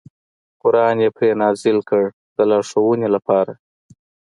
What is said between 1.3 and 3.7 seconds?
نازل کړ د لارښوونې لپاره.